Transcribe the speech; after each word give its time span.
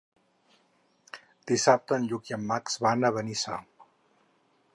Dissabte 1.53 1.99
en 1.99 2.09
Lluc 2.13 2.33
i 2.33 2.37
en 2.39 2.49
Max 2.53 2.81
van 2.87 3.07
a 3.11 3.17
Benissa. 3.19 3.61